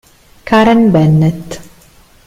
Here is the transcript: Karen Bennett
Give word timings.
Karen 0.47 0.89
Bennett 0.89 1.61